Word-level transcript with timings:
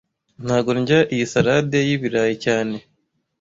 Ntago 0.45 0.71
ndya 0.81 0.99
iyi 1.13 1.25
salade 1.31 1.79
y 1.87 1.91
ibirayi 1.95 2.35
cyane 2.45 2.75